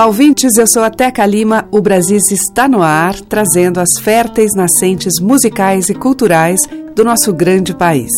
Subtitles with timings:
[0.00, 0.56] Olá, ouvintes.
[0.56, 1.68] Eu sou a Teca Lima.
[1.70, 6.58] O Brasis está no ar, trazendo as férteis nascentes musicais e culturais
[6.96, 8.10] do nosso grande país.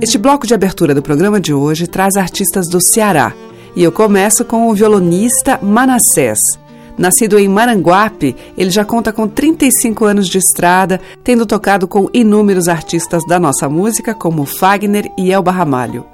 [0.00, 3.32] Este bloco de abertura do programa de hoje traz artistas do Ceará.
[3.76, 6.40] E eu começo com o violonista Manassés.
[6.98, 12.66] Nascido em Maranguape, ele já conta com 35 anos de estrada, tendo tocado com inúmeros
[12.66, 16.04] artistas da nossa música, como Fagner e Elba Ramalho.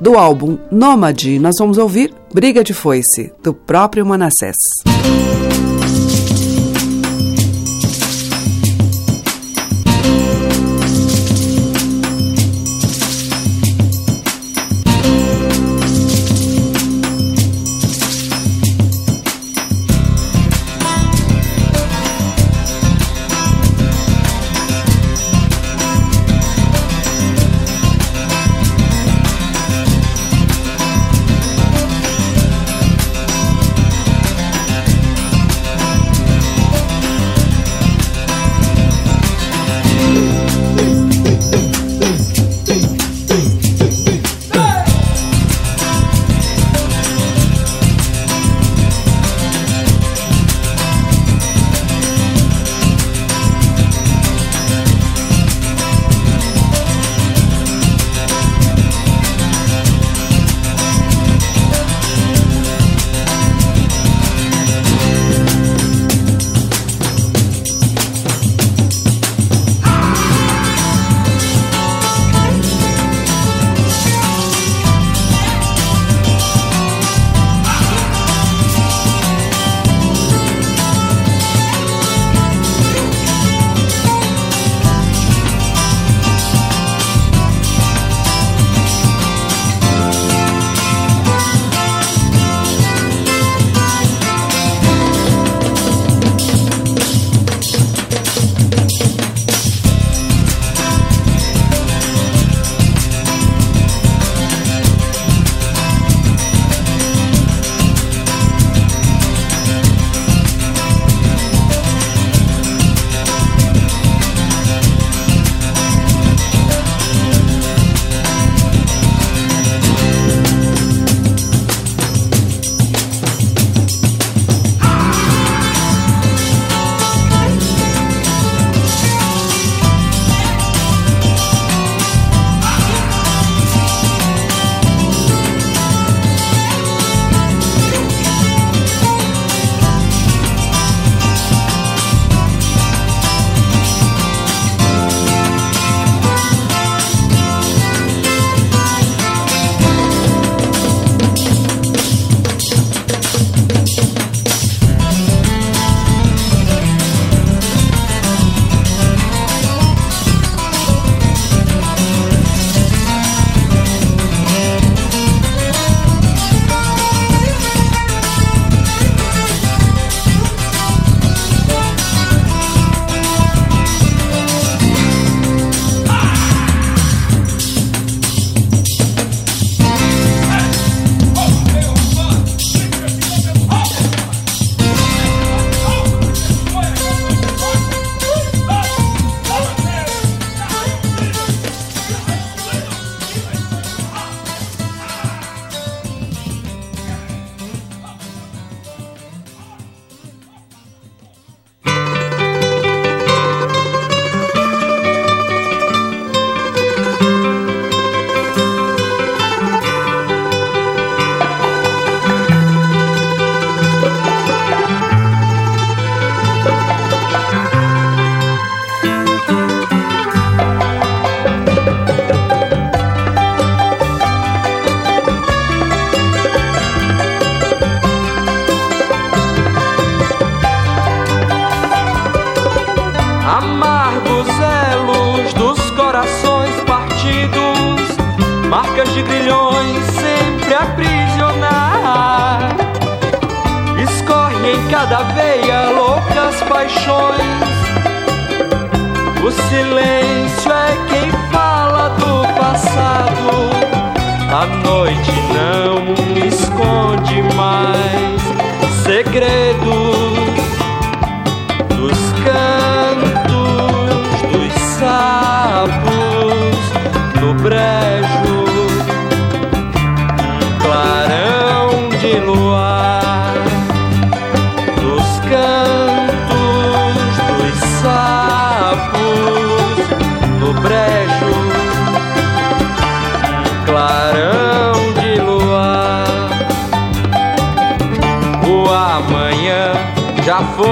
[0.00, 4.56] Do álbum Nômade, nós vamos ouvir Briga de Foice, do próprio Manassés.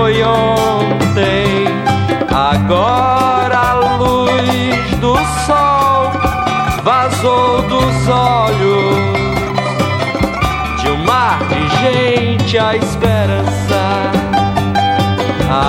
[0.09, 1.67] Foi ontem,
[2.35, 5.15] agora a luz do
[5.45, 6.13] sol
[6.83, 8.97] vazou dos olhos
[10.81, 14.11] de um mar de gente a esperança.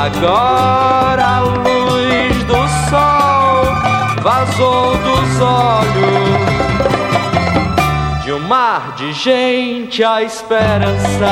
[0.08, 2.60] Agora a luz do
[4.24, 6.40] vazou dos olhos
[8.24, 11.28] de um mar de gente a esperança.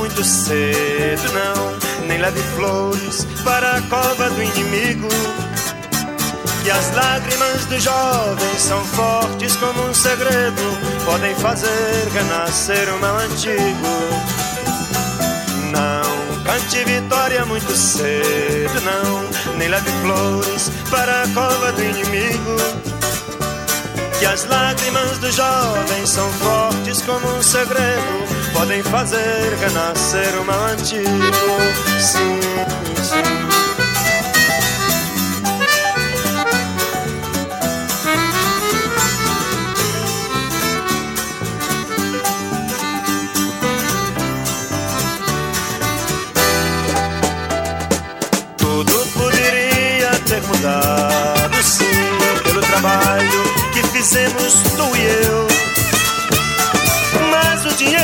[0.00, 5.08] Muito cedo, não, nem leve flores para a cova do inimigo.
[6.62, 10.62] Que as lágrimas do jovem são fortes como um segredo,
[11.04, 13.88] podem fazer renascer o mal antigo.
[15.70, 22.56] Não cante vitória muito cedo, não, nem leve flores para a cova do inimigo.
[24.18, 30.64] Que as lágrimas do jovem são fortes como um segredo podem fazer renascer o mal
[30.64, 31.08] antigo.
[31.98, 32.40] Sim,
[33.02, 33.59] sim.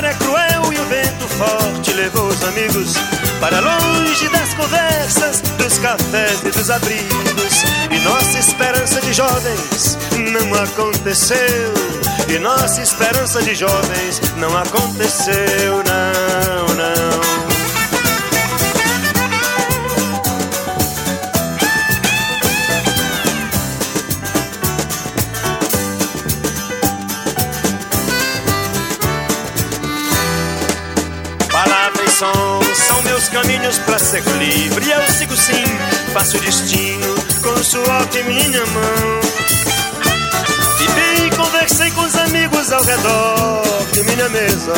[0.06, 2.94] É cruel e o vento forte levou os amigos
[3.40, 7.64] para longe das conversas, dos cafés e dos abrigos.
[7.90, 9.98] E nossa esperança de jovens
[10.32, 11.74] não aconteceu.
[12.28, 16.15] E nossa esperança de jovens não aconteceu, não,
[33.66, 34.90] caminhos para ser livre.
[34.90, 35.64] Eu sigo sim,
[36.12, 39.20] faço destino com o suor de minha mão.
[40.78, 44.74] Vivi e conversei com os amigos ao redor de minha mesa.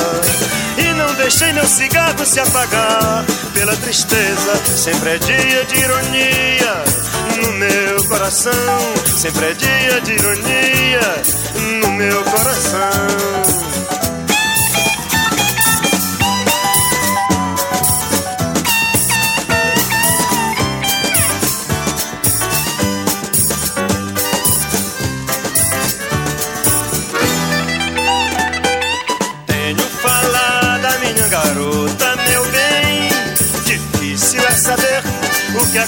[0.78, 4.56] E não deixei meu cigarro se apagar pela tristeza.
[4.76, 6.84] Sempre é dia de ironia
[7.42, 8.52] no meu coração.
[9.16, 11.22] Sempre é dia de ironia
[11.82, 13.57] no meu coração.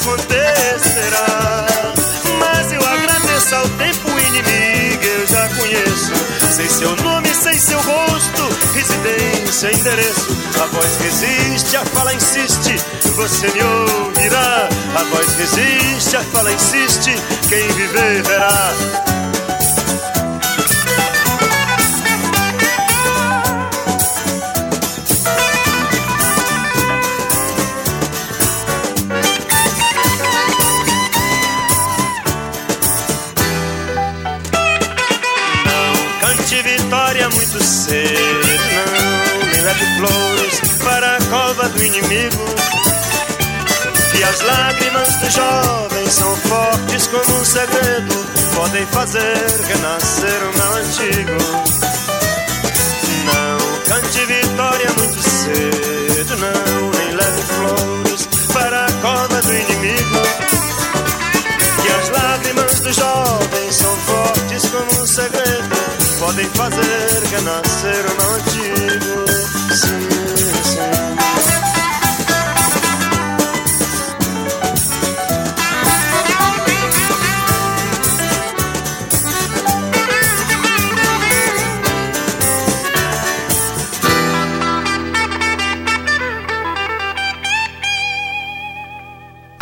[0.01, 1.67] Acontecerá.
[2.39, 6.13] Mas eu agradeço ao tempo inimigo, eu já conheço.
[6.55, 10.37] Sei seu nome, sei seu rosto, residência, endereço.
[10.63, 12.77] A voz resiste, a fala insiste,
[13.15, 14.69] você me ouvirá.
[14.95, 17.15] A voz resiste, a fala insiste,
[17.49, 19.30] quem viver verá.
[41.61, 42.45] Cova do inimigo.
[44.19, 50.75] E as lágrimas do jovem são fortes como um segredo, podem fazer renascer o mal
[50.75, 51.39] antigo.
[53.27, 60.23] Não cante vitória muito cedo, não, nem leve flores para a cova do inimigo.
[61.83, 65.77] Que as lágrimas do jovem são fortes como um segredo,
[66.19, 69.40] podem fazer renascer o mal antigo.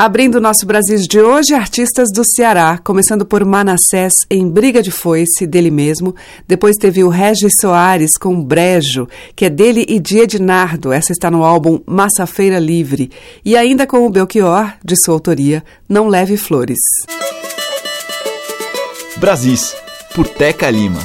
[0.01, 4.93] Abrindo o nosso Brasil de hoje, artistas do Ceará, começando por Manassés em Briga de
[4.93, 6.15] Foice, dele mesmo.
[6.47, 10.93] Depois teve o Regis Soares com Brejo, que é dele e de Ednardo.
[10.93, 13.11] Essa está no álbum Massafeira Livre.
[13.45, 16.79] E ainda com o Belchior, de sua autoria, Não Leve Flores.
[19.17, 19.75] Brasis,
[20.15, 21.01] por Teca Lima.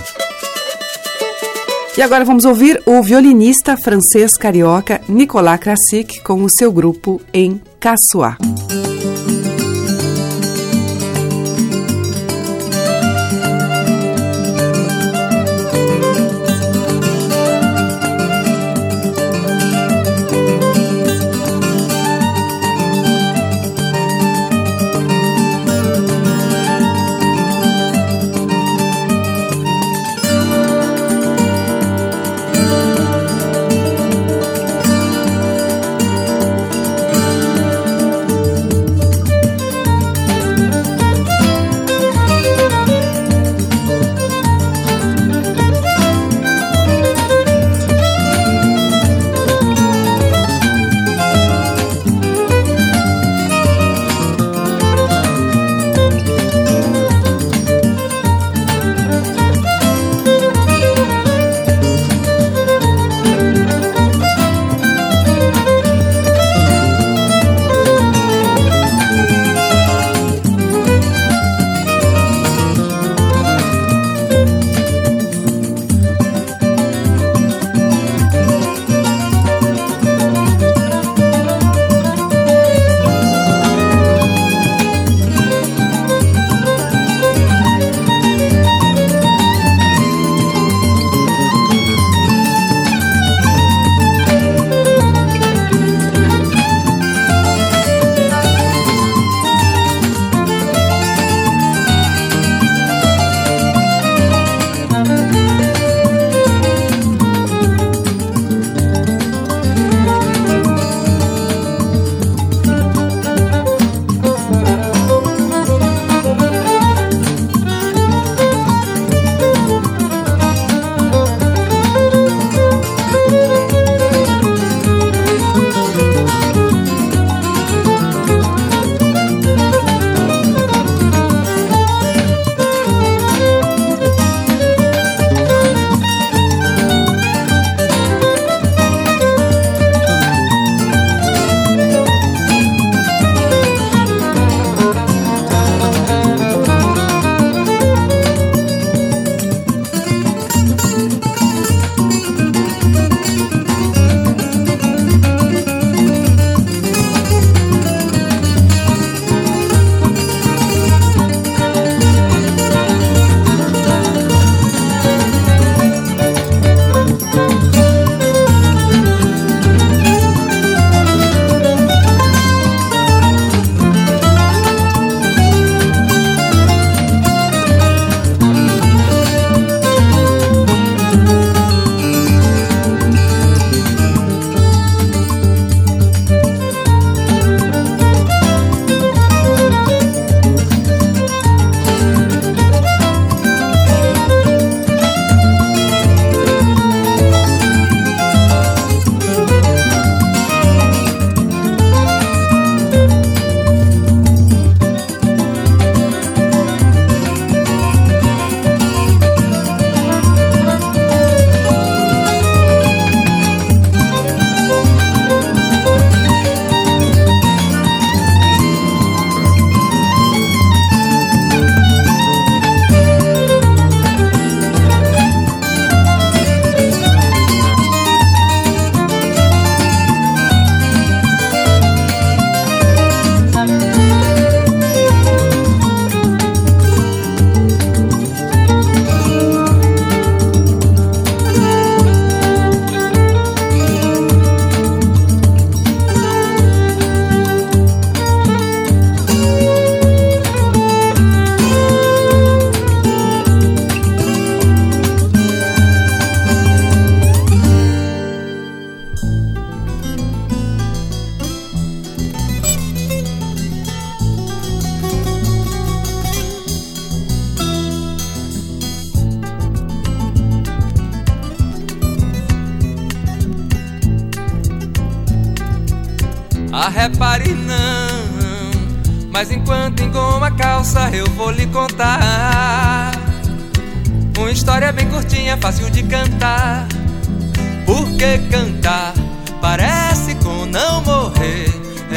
[1.98, 7.60] E agora vamos ouvir o violinista francês carioca Nicolas Krasik com o seu grupo em
[7.80, 8.38] Caçoá.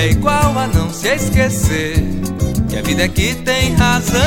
[0.06, 1.96] É igual a não se esquecer
[2.68, 4.20] Que a vida é que tem razão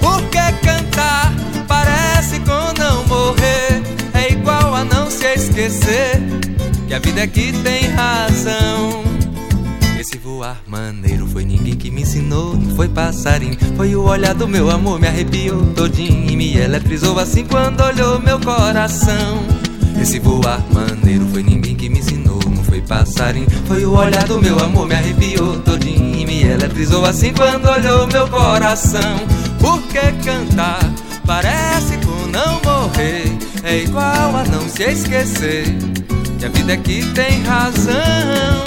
[0.00, 1.34] Porque cantar
[1.66, 3.82] parece com não morrer
[4.14, 6.22] É igual a não se esquecer
[6.86, 9.04] Que a vida é que tem razão
[9.98, 13.58] esse voar maneiro foi ninguém que me ensinou, não foi passarinho.
[13.76, 18.20] Foi o olhar do meu amor, me arrepiou todinho e me eletrizou assim quando olhou
[18.20, 19.42] meu coração.
[20.00, 22.38] Esse voar maneiro foi ninguém que me ensinou,
[22.78, 23.48] foi passarinho.
[23.66, 28.06] Foi o olhar do meu amor, me arrepiou todinho e me eletrizou assim quando olhou
[28.06, 29.16] meu coração.
[29.60, 30.80] Porque cantar
[31.26, 35.64] parece com não morrer, é igual a não se esquecer.
[36.38, 38.64] Que a vida que tem razão.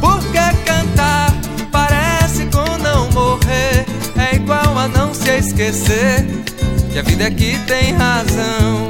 [0.00, 1.32] Porque cantar
[1.72, 6.26] parece com não morrer, é igual a não se esquecer.
[6.92, 8.88] Que a vida que tem razão.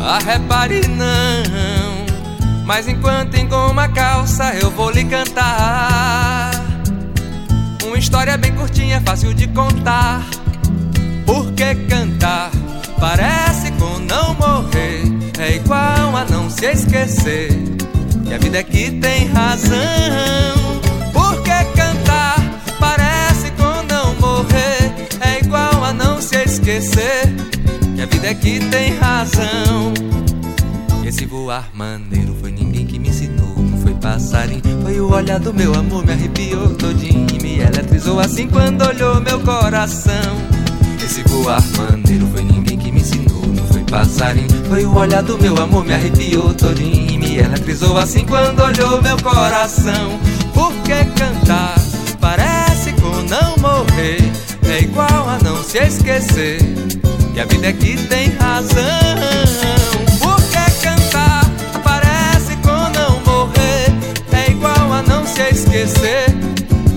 [0.00, 1.77] Ah, repare não,
[2.68, 6.50] mas enquanto engoma a calça eu vou lhe cantar.
[7.82, 10.22] Uma história bem curtinha, fácil de contar.
[11.24, 12.50] Porque cantar
[13.00, 15.02] parece com não morrer,
[15.38, 17.48] é igual a não se esquecer.
[18.26, 20.78] Que a vida é que tem razão.
[21.14, 22.36] Porque cantar
[22.78, 27.34] parece com não morrer, é igual a não se esquecer.
[27.96, 29.94] Que a vida é que tem razão.
[31.08, 34.60] Esse voar maneiro foi ninguém que me ensinou, não foi passarinho.
[34.82, 39.18] Foi o olhar do meu amor, me arrepiou todinho e me eletrizou assim quando olhou
[39.18, 40.36] meu coração.
[41.02, 44.50] Esse voar maneiro foi ninguém que me ensinou, não foi passarinho.
[44.68, 49.00] Foi o olhar do meu amor, me arrepiou todinho e me eletrizou assim quando olhou
[49.00, 50.20] meu coração.
[50.52, 51.74] Porque cantar
[52.20, 54.30] parece com não morrer,
[54.62, 56.58] é igual a não se esquecer.
[57.32, 59.07] Que a vida é que tem razão.
[65.46, 66.26] Esquecer.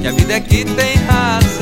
[0.01, 1.60] Que a vida é que tem razão.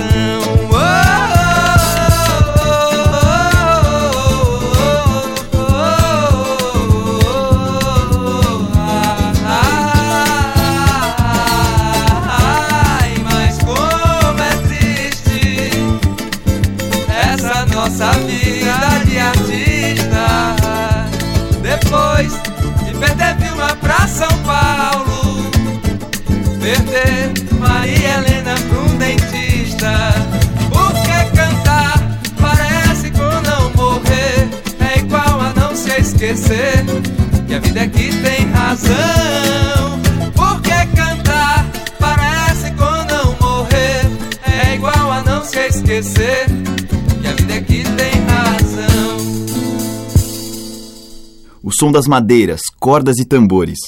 [36.19, 36.84] Esquecer
[37.47, 40.01] que a vida é que tem razão.
[40.36, 41.65] Porque cantar
[41.97, 44.01] parece com não morrer,
[44.45, 46.47] é igual a não se esquecer
[47.21, 49.17] que a vida é que tem razão.
[51.63, 53.79] O som das madeiras, cordas e tambores.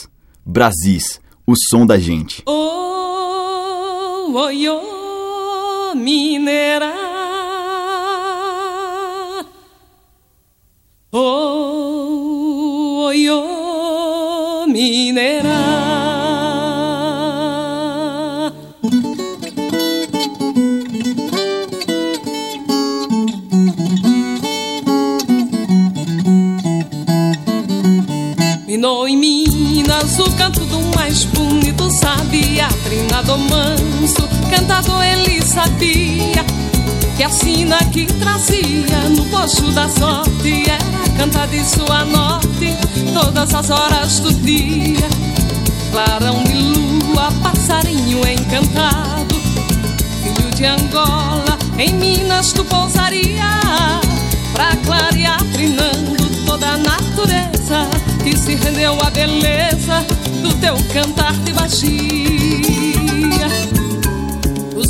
[0.45, 2.41] Brasis, o som da gente.
[2.45, 6.93] Oh, oi, oh, mineira.
[11.13, 11.80] Oh,
[32.91, 36.43] Sabia, trinador manso, cantador ele sabia
[37.15, 42.75] Que a sina que trazia no posto da sorte Era cantar de sua norte
[43.13, 45.07] todas as horas do dia
[45.91, 49.35] Clarão de lua, passarinho encantado
[50.21, 54.01] Filho de Angola, em Minas tu pousaria
[54.51, 57.87] Pra clarear trinando toda a natureza
[58.21, 60.05] que se rendeu à beleza
[60.41, 62.80] do teu cantar de baixia.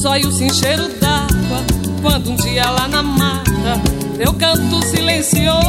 [0.01, 1.63] Os olhos se encheram d'água
[2.01, 3.79] quando um dia lá na mata
[4.17, 5.61] teu canto silenciou.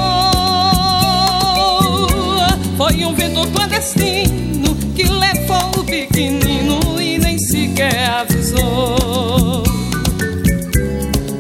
[2.79, 9.65] Foi um vento clandestino que levou o pequenino e nem sequer avisou.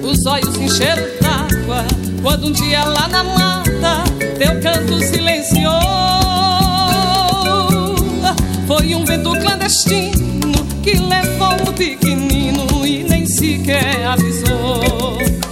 [0.02, 1.86] Os olhos encheram d'água
[2.20, 4.04] quando um dia lá na mata
[4.38, 5.80] teu canto silenciou.
[8.66, 12.41] Foi um vento clandestino que levou o pequenino
[13.42, 15.51] sequer avisou.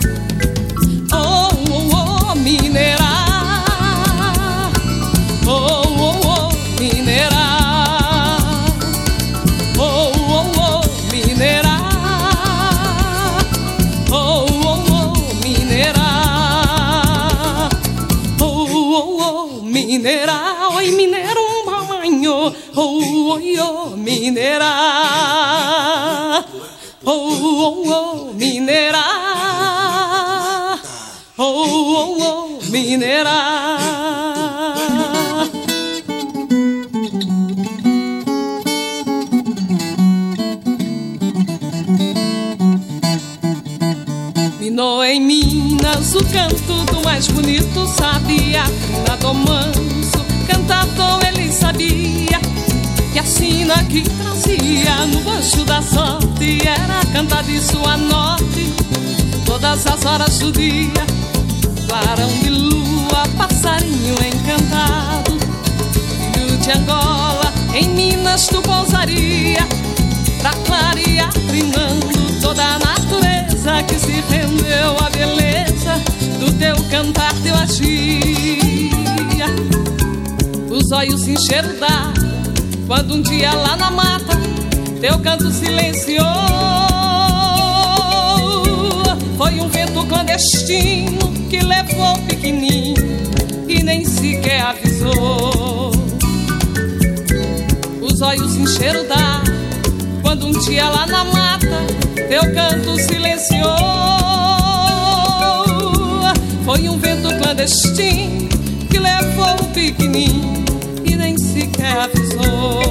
[32.81, 33.31] Mineira.
[44.59, 52.41] Minou em Minas o canto do mais bonito Sabia, afinado manso, cantador ele sabia
[53.13, 58.73] Que a sina que trazia no baixo da sorte Era cantar de sua norte
[59.45, 61.11] Todas as horas do dia
[61.91, 65.37] Clarão de lua, passarinho encantado.
[66.33, 69.67] Filho de Angola, em Minas tu pousaria.
[70.41, 76.01] Pra clarear, trinando toda a natureza Que se rendeu à beleza
[76.39, 78.93] do teu cantar, teu agir.
[80.71, 81.35] Os olhos se
[82.87, 84.39] Quando um dia lá na mata
[85.01, 86.25] Teu canto silenciou.
[89.37, 92.95] Foi um vento clandestino Que levou pequenininho
[93.69, 95.91] E nem sequer avisou
[98.01, 99.61] Os olhos encheram d'água
[100.23, 103.67] quando um dia lá na mata teu canto silenciou.
[106.65, 108.49] Foi um vento clandestino
[108.89, 110.65] que levou o pequenininho
[111.05, 112.90] e nem sequer avisou.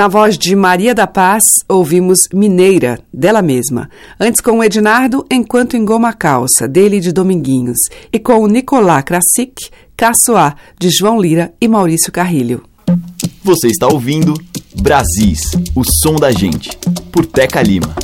[0.00, 3.90] Na voz de Maria da Paz, ouvimos Mineira, dela mesma.
[4.18, 7.76] Antes com o Ednardo, Enquanto Engoma a Calça, dele de Dominguinhos.
[8.10, 9.56] E com o Nicolás Krasik,
[9.94, 12.64] Caçoá, de João Lira e Maurício Carrilho.
[13.44, 14.32] Você está ouvindo
[14.80, 15.42] Brasis,
[15.76, 16.70] o som da gente,
[17.12, 17.94] por Teca Lima.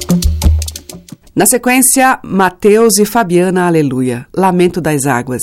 [1.34, 5.40] Na sequência, Mateus e Fabiana Aleluia, Lamento das Águas.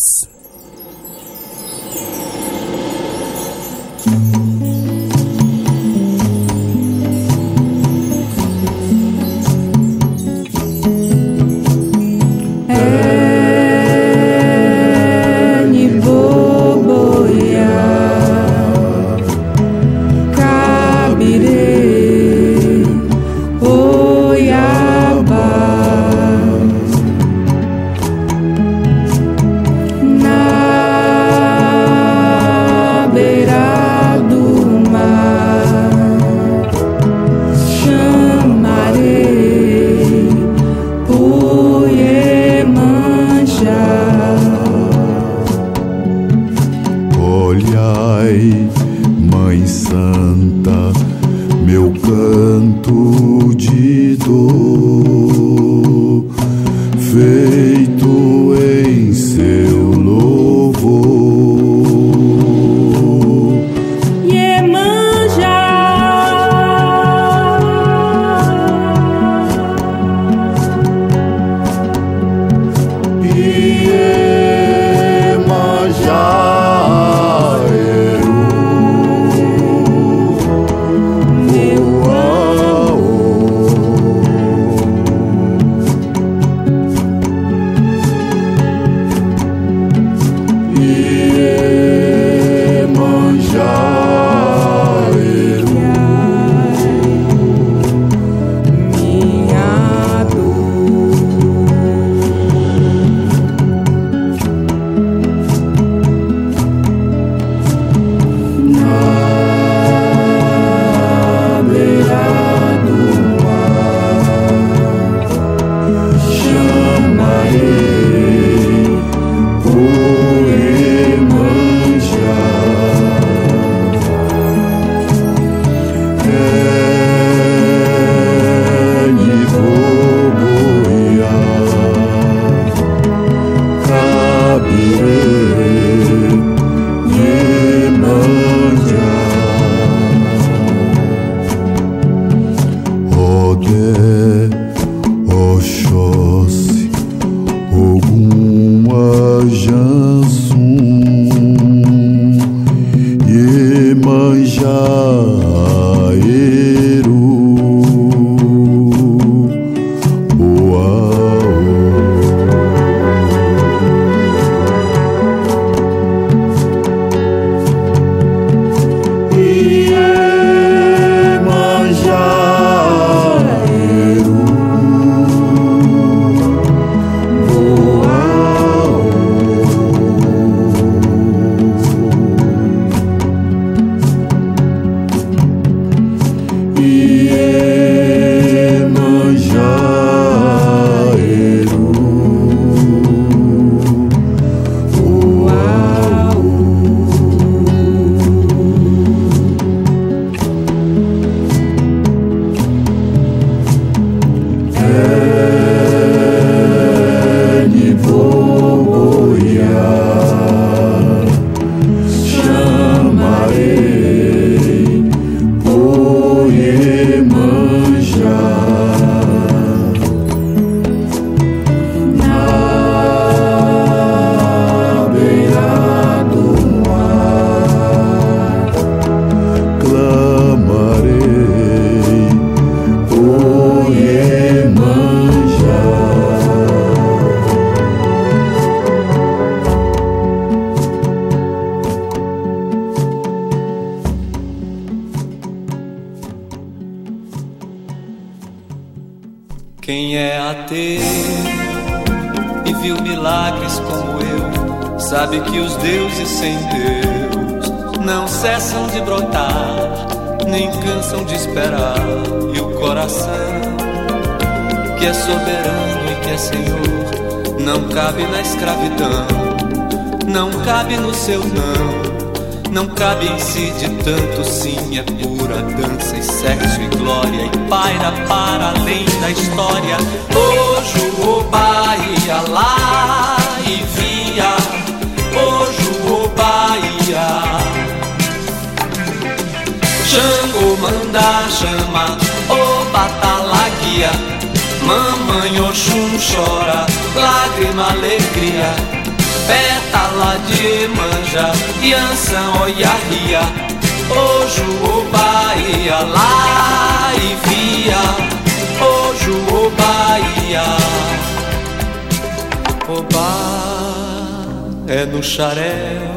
[312.98, 314.46] Obá
[314.88, 316.14] é no xaréu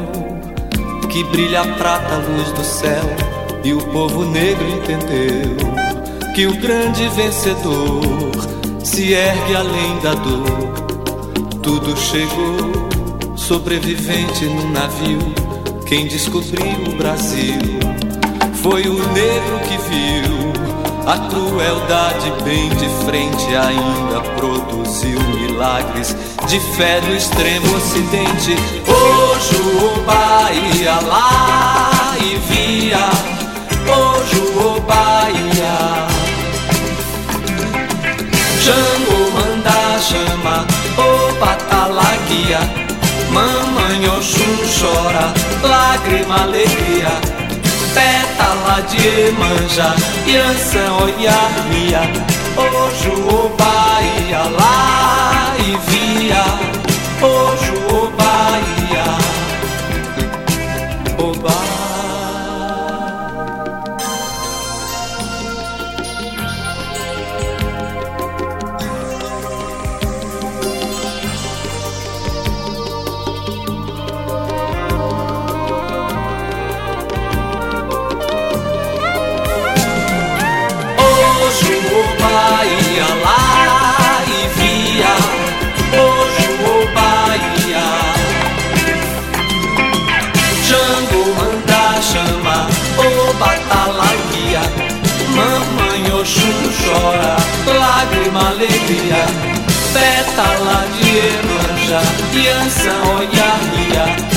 [1.08, 3.04] que brilha a prata luz do céu,
[3.64, 5.56] e o povo negro entendeu
[6.34, 8.02] que o grande vencedor
[8.84, 11.60] se ergue além da dor.
[11.62, 15.18] Tudo chegou sobrevivente num navio.
[15.86, 17.60] Quem descobriu o Brasil
[18.62, 20.55] foi o negro que viu
[21.06, 23.46] a crueldade bem de frente.
[23.54, 26.16] Ainda produziu milagres
[26.48, 28.56] de fé no extremo ocidente.
[28.86, 32.98] Hoje o Bahia lá e via.
[33.86, 36.06] Hoje o Bahia.
[38.60, 40.66] Jango manda chama,
[40.98, 42.58] o Batalaguia.
[43.30, 47.45] Mamãe Oxum chora, lágrima, alegria
[47.96, 49.88] Pétala de manja,
[50.26, 52.02] Yansan Oiarmia
[52.56, 56.44] Hoje o Bahia lá e via.
[57.20, 59.06] Hoje o Bahia.
[61.18, 61.65] O Bahia
[96.87, 97.37] chora,
[97.79, 99.27] lágrima alegria.
[99.92, 104.05] Pétala de Emanjá, Yansan Oiarria.
[104.16, 104.36] Hoje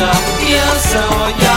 [0.00, 1.49] Yes, oh yeah.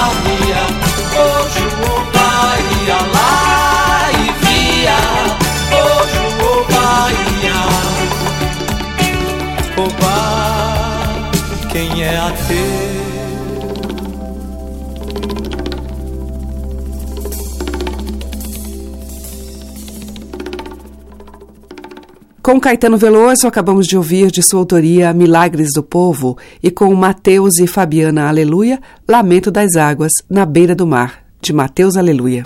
[22.53, 27.57] Com Caetano Veloso, acabamos de ouvir de sua autoria Milagres do Povo e com Mateus
[27.57, 32.45] e Fabiana Aleluia, Lamento das Águas, na beira do mar, de Mateus Aleluia.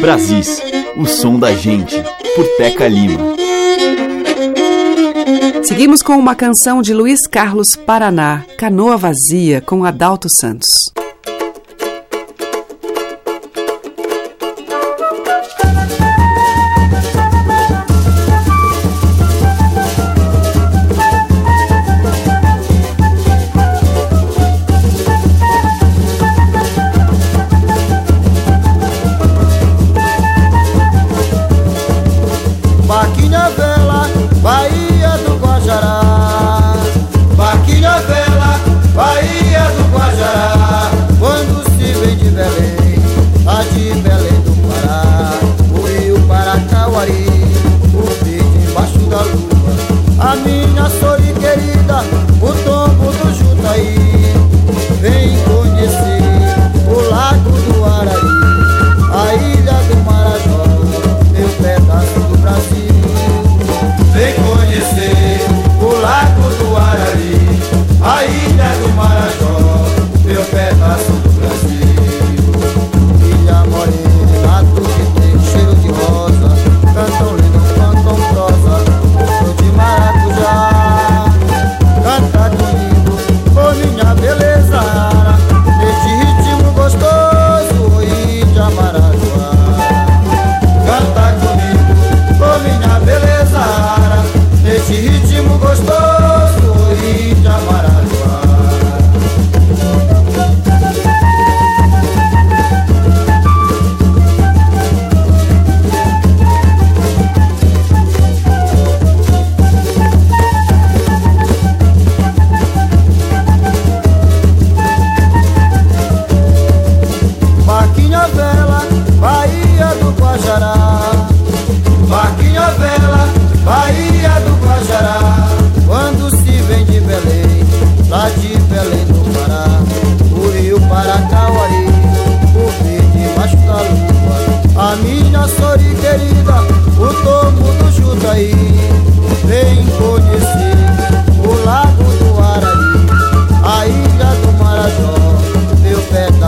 [0.00, 0.60] Brasis,
[0.96, 1.94] o som da gente,
[2.34, 3.36] por Teca Lima.
[5.62, 10.79] Seguimos com uma canção de Luiz Carlos Paraná, Canoa Vazia, com Adalto Santos.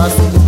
[0.03, 0.42] Cause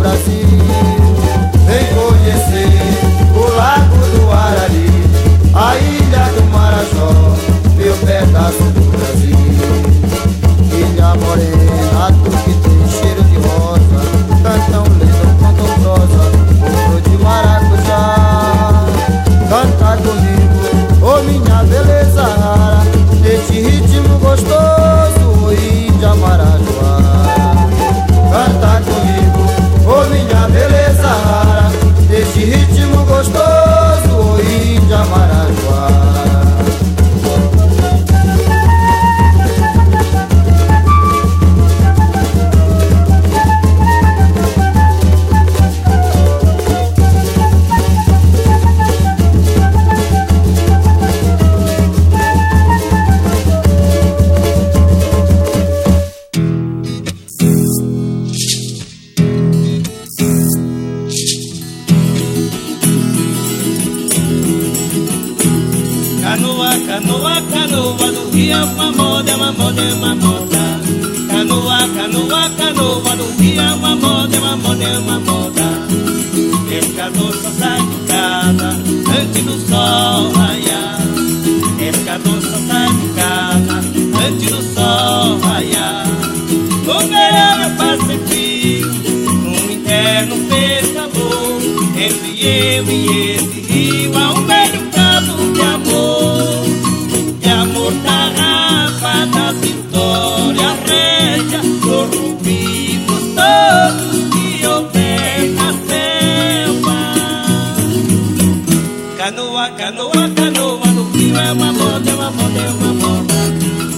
[109.25, 113.33] Canoa, canoa, canoa no rio é uma moda, é uma moda, é uma moda.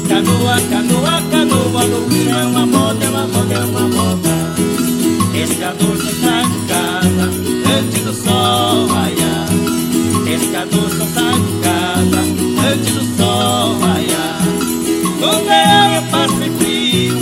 [0.07, 4.55] Canoa, canoa, canoa no rio é uma moda, é uma moda, é uma moda.
[5.33, 7.25] Pescador de tá em casa,
[7.77, 9.49] antes do sol raiar.
[10.23, 12.21] Pescador sai de tá casa,
[12.71, 14.45] antes do sol raiar.
[15.19, 16.03] No verão eu
[16.45, 17.15] e frio,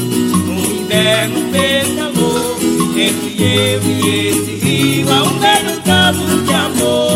[0.46, 2.56] no inverno fez calor.
[2.96, 7.15] Entre eu e esse rio há um velho caso de amor.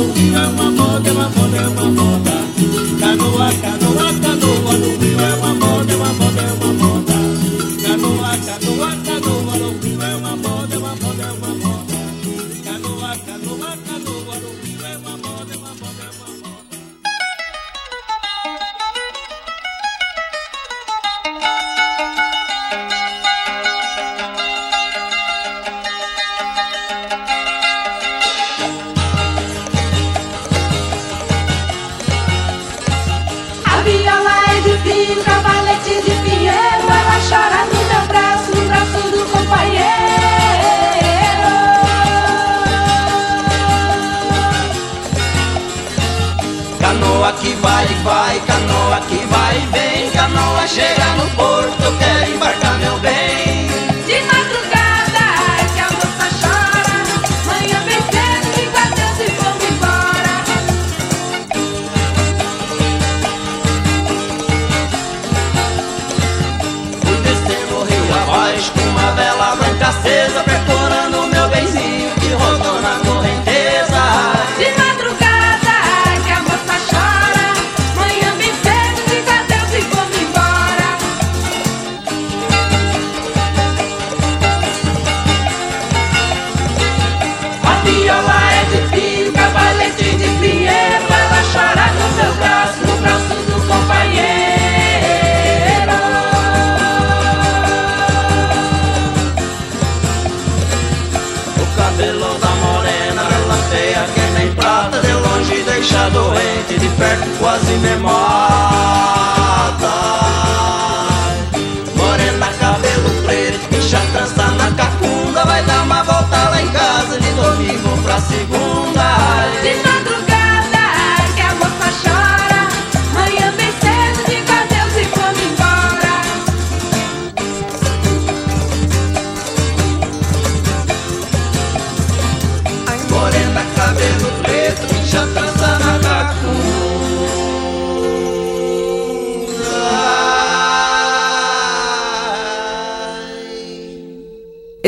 [0.00, 2.30] É uma moda, é uma moda, é uma moda.
[2.98, 3.79] Canoa, canoa.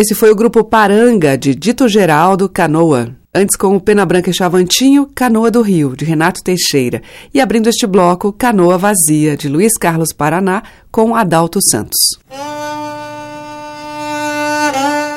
[0.03, 3.15] Esse foi o grupo Paranga, de Dito Geraldo Canoa.
[3.33, 7.01] Antes com o Pena Branca e Chavantinho, Canoa do Rio, de Renato Teixeira.
[7.33, 12.19] E abrindo este bloco, Canoa Vazia, de Luiz Carlos Paraná, com Adalto Santos.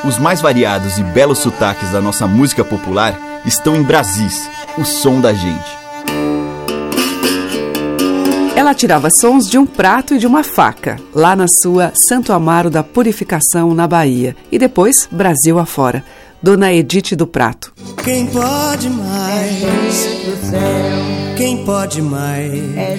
[0.08, 5.20] Os mais variados e belos sotaques da nossa música popular estão em Brasis, o som
[5.20, 5.85] da gente.
[8.56, 12.70] Ela tirava sons de um prato e de uma faca, lá na sua Santo Amaro
[12.70, 16.02] da Purificação, na Bahia, e depois Brasil afora.
[16.42, 17.74] Dona Edith do Prato.
[18.04, 19.64] Quem pode mais?
[19.64, 21.36] É do céu.
[21.36, 22.78] Quem pode mais?
[22.78, 22.96] É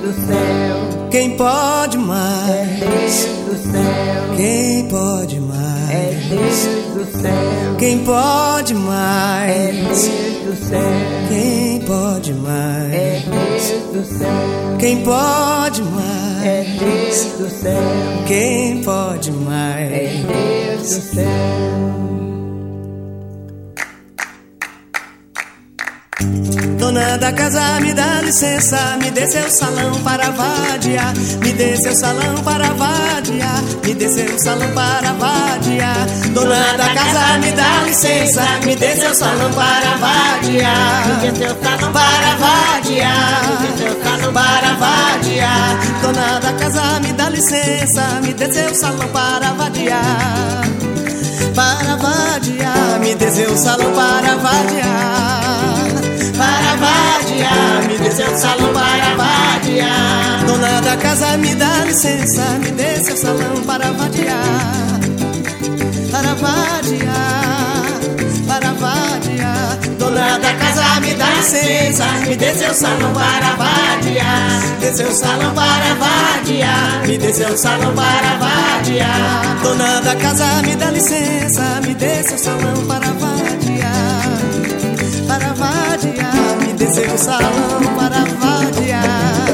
[0.00, 1.08] do céu.
[1.10, 2.82] Quem pode mais?
[2.82, 4.36] É do céu.
[4.36, 5.49] Quem pode mais?
[5.92, 7.76] É Deus do céu.
[7.78, 9.50] Quem pode mais?
[9.50, 10.80] É Deus do céu.
[11.28, 12.92] Quem pode mais?
[12.92, 14.76] É Deus do céu.
[14.78, 16.46] Quem pode mais?
[16.46, 17.82] É Deus do céu.
[18.26, 19.92] Quem pode mais?
[19.92, 21.99] É Deus do céu.
[26.80, 31.12] Dona da casa, me dá licença, me dê seu salão para vadiar,
[31.42, 36.06] me dê seu salão para vadiar, me dê seu salão para vadiar.
[36.32, 41.62] Dona da casa, me dá licença, me dê seu salão para vadiar, me dê seu
[41.62, 46.00] salão para vadiar, me dê seu salão para vadiar.
[46.00, 50.64] Dona da casa, me dá licença, me dê seu salão para vadiar,
[51.54, 55.39] para vadiar, me dê seu salão para vadiar
[56.40, 60.44] para vadiar, me dê seu salão para vadiar.
[60.46, 65.00] Dona da casa, me dá licença, me dê seu salão para vadiar,
[66.10, 67.90] para vadiar.
[69.98, 75.54] Dona da casa, me dá licença, me dê seu salão para vadiar, dê seu salão
[75.54, 79.58] para vadiar, me dê seu salão para vadiar.
[79.62, 83.10] Dona da casa, me dá licença, me dê seu salão para
[86.90, 89.46] seu salão para vadiar,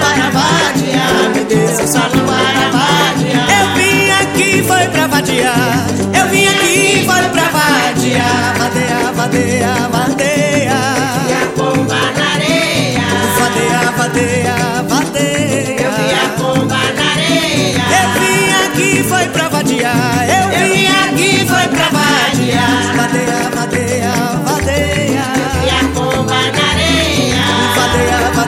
[0.00, 3.48] para vadiar, me dê seu salão para vadiar.
[3.58, 5.86] Eu vim aqui foi pra vadiar,
[6.20, 10.03] eu vim aqui foi pra vadiar, vadeia, vadeia, vadeia,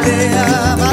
[0.07, 0.86] platea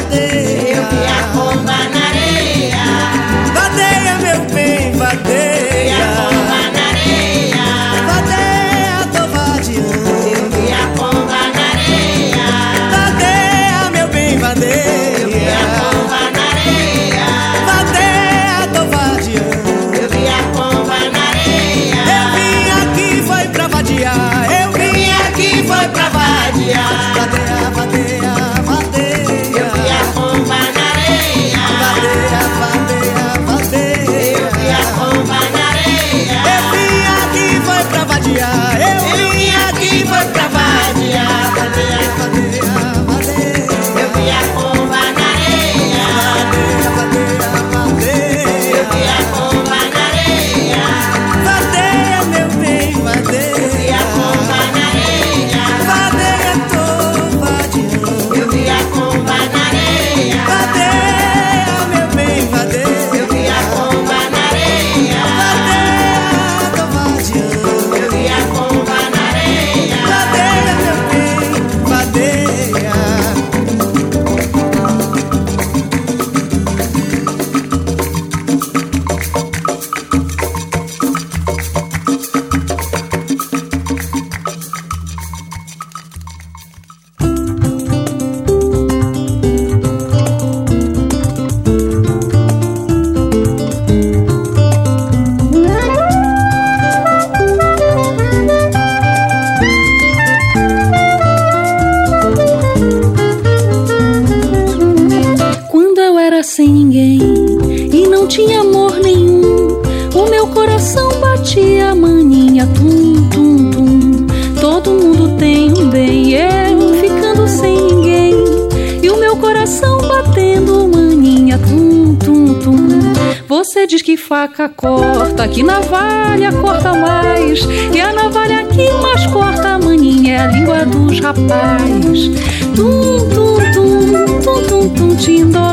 [131.33, 132.29] rapaz.
[132.75, 135.72] Tum tum tum tum tum tum tindolelê.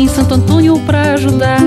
[0.00, 1.60] 30, ela tem Santo Antônio pra ajudar.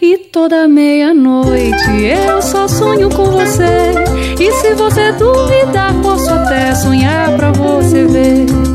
[0.00, 3.92] E toda meia-noite eu só sonho com você.
[4.40, 8.71] E se você duvidar, posso até sonhar pra você ver.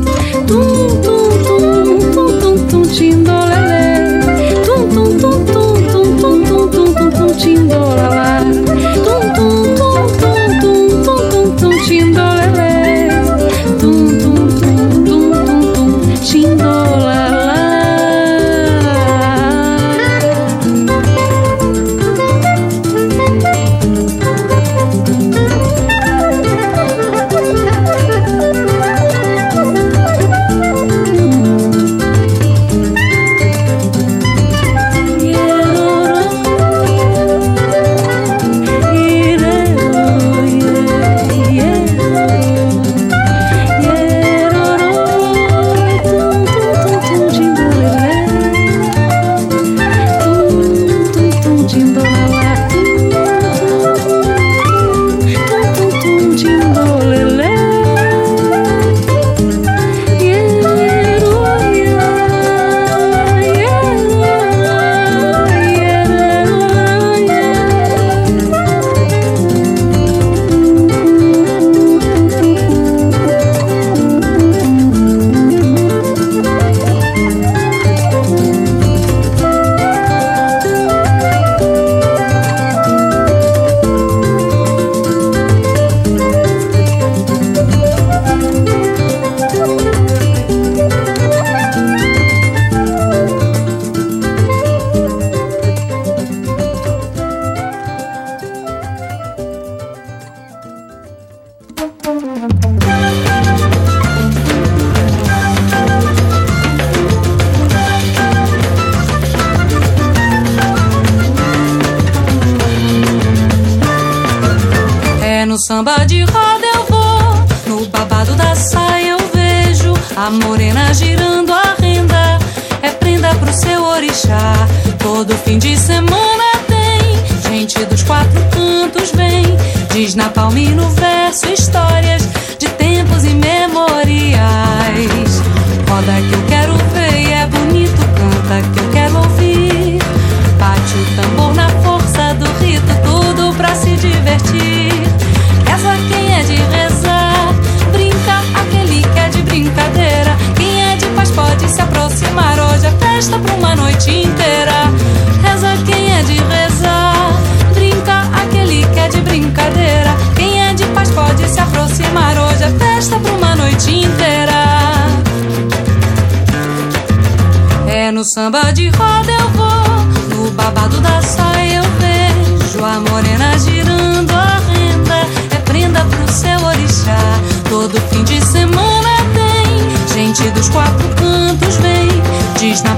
[130.48, 130.77] tell me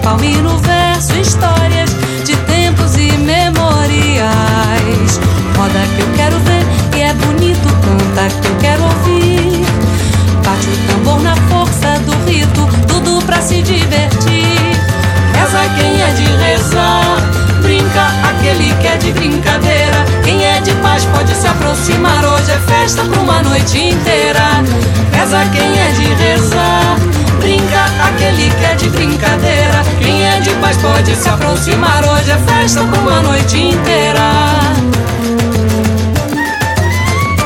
[0.02, 1.90] palma e no verso histórias
[2.24, 4.30] de tempos imemoriais.
[5.56, 6.64] Roda que eu quero ver
[6.96, 9.64] e é bonito, canta que eu quero ouvir.
[10.44, 14.78] Bate o tambor na força do rito, tudo pra se divertir.
[15.34, 17.16] Reza quem é de rezar,
[17.62, 20.04] brinca aquele que é de brincadeira.
[20.24, 22.24] Quem é de paz pode se aproximar.
[22.24, 24.62] Hoje é festa pra uma noite inteira.
[25.12, 26.89] Reza quem é de rezar,
[27.40, 29.84] brinca aquele que é de brincadeira.
[29.98, 32.04] Quem é de paz pode se aproximar.
[32.04, 34.30] Hoje é festa pra uma noite inteira.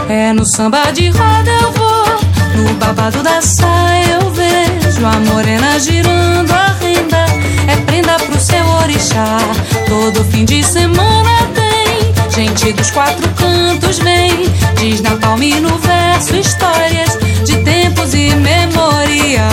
[0.08, 5.78] É no samba de roda eu vou, no babado da saia eu vejo a morena
[5.78, 7.24] girando a renda.
[7.66, 9.38] É prenda pro seu orixá.
[9.88, 14.52] Todo fim de semana tem gente dos quatro cantos vem.
[14.76, 19.44] Diz na palma e no verso histórias de tempos imemoriais.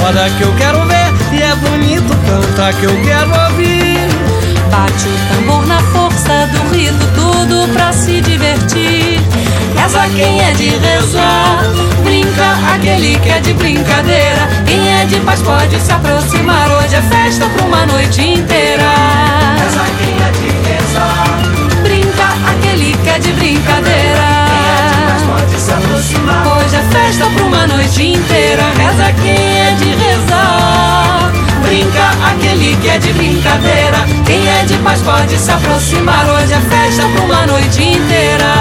[0.00, 4.06] Roda que eu quero ver e é bonito, canta que eu quero ouvir.
[4.70, 9.18] Bate o tambor na força do rito, tudo pra se divertir.
[9.74, 11.62] Reza quem é de rezar,
[12.04, 14.48] brinca aquele que é de brincadeira.
[14.66, 16.70] Quem é de paz pode se aproximar.
[16.70, 18.92] Hoje é festa pra uma noite inteira.
[19.58, 21.38] Reza quem é de rezar,
[21.82, 24.57] brinca aquele que é de brincadeira
[25.28, 26.46] pode se aproximar.
[26.56, 31.32] Hoje é festa pra uma noite inteira, reza quem é de rezar.
[31.62, 36.26] Brinca aquele que é de brincadeira, quem é de paz pode se aproximar.
[36.30, 38.54] Hoje é festa pra uma noite inteira.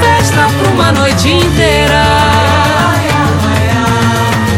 [0.00, 2.02] Festa pra uma noite inteira.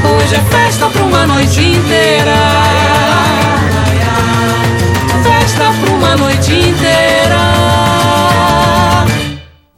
[0.05, 2.39] Hoje é festa pra uma noite inteira.
[5.23, 6.68] Festa pra uma noite inteira.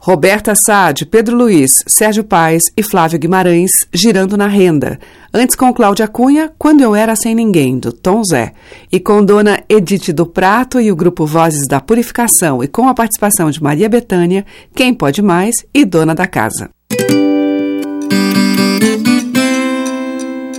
[0.03, 4.99] Roberta Saad, Pedro Luiz, Sérgio Paes e Flávio Guimarães girando na renda.
[5.31, 8.51] Antes com Cláudia Cunha, Quando Eu Era Sem Ninguém, do Tom Zé.
[8.91, 12.95] E com Dona Edith do Prato e o grupo Vozes da Purificação e com a
[12.95, 14.43] participação de Maria Betânia,
[14.73, 16.71] Quem Pode Mais e Dona da Casa.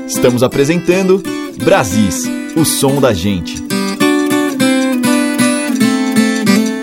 [0.07, 1.21] Estamos apresentando
[1.65, 3.62] Brasis, o som da gente.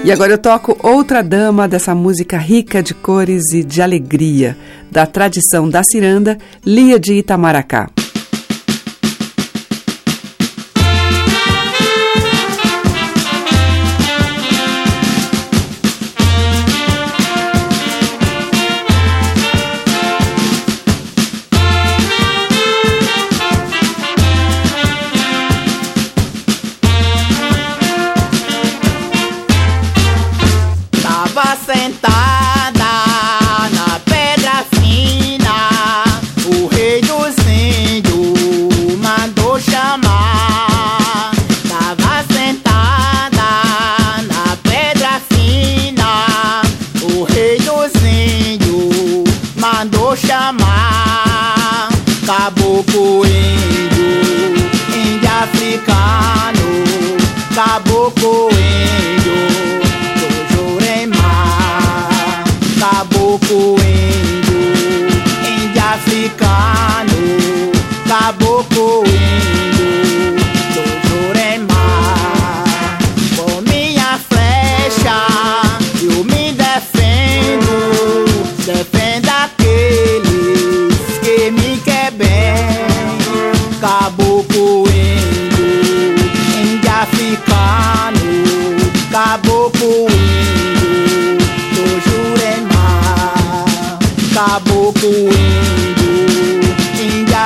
[0.03, 4.57] E agora eu toco outra dama dessa música rica de cores e de alegria,
[4.89, 7.89] da tradição da ciranda, Lia de Itamaracá.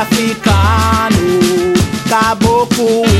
[0.06, 1.74] ficar no
[2.10, 3.13] caboclo.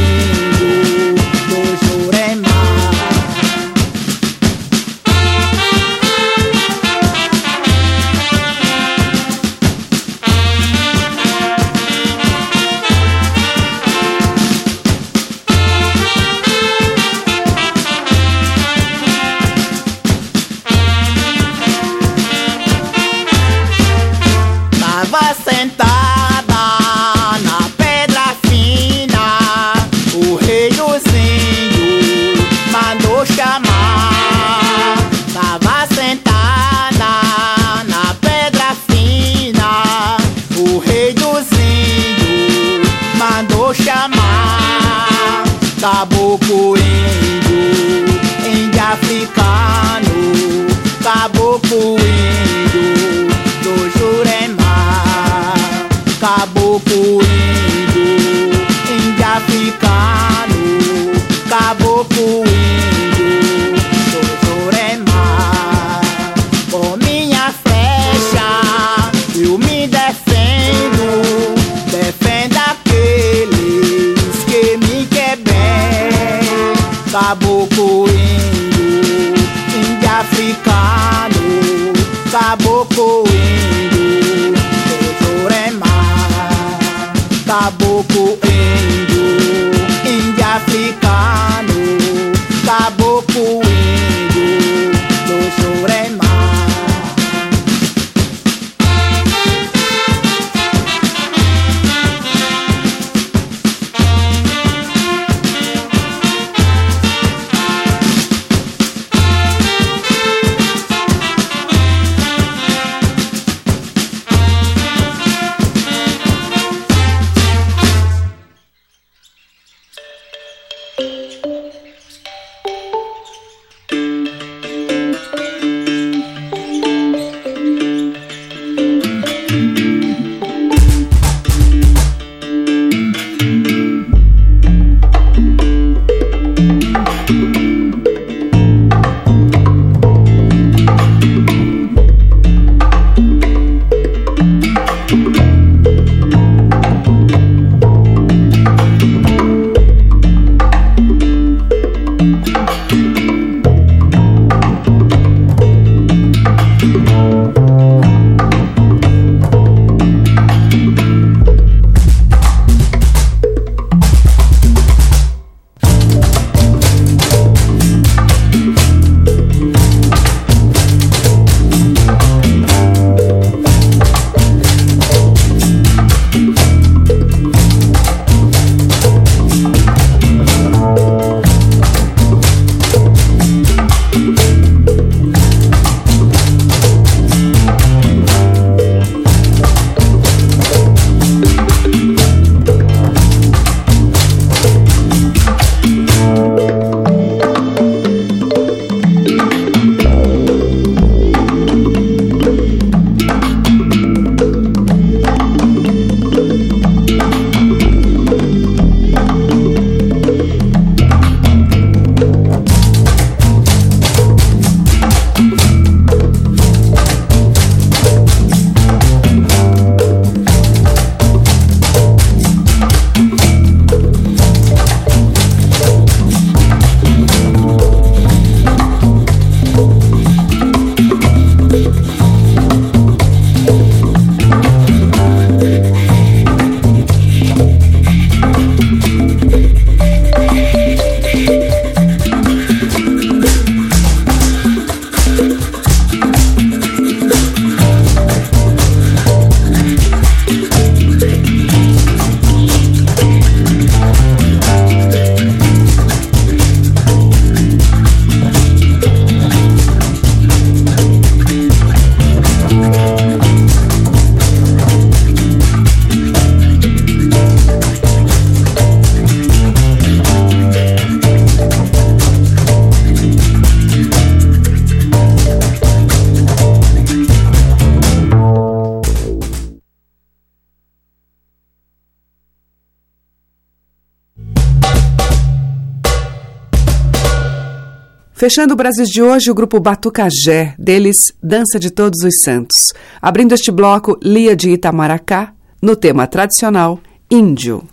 [288.44, 292.92] Fechando o Brasil de hoje, o grupo Batucajé, deles Dança de Todos os Santos.
[293.22, 297.00] Abrindo este bloco, Lia de Itamaracá, no tema tradicional
[297.32, 297.88] Índio.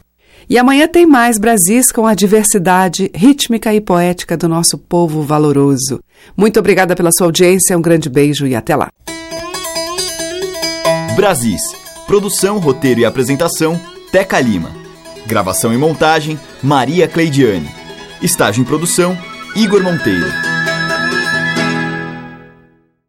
[0.49, 6.01] E amanhã tem mais Brasis com a diversidade rítmica e poética do nosso povo valoroso.
[6.37, 8.89] Muito obrigada pela sua audiência, um grande beijo e até lá.
[11.15, 11.63] Brasis.
[12.09, 13.81] Produção, roteiro e apresentação,
[14.11, 14.73] Teca Lima.
[15.29, 17.71] Gravação e montagem, Maria Cleidiane.
[18.21, 19.17] Estágio em produção,
[19.57, 20.60] Igor Monteiro.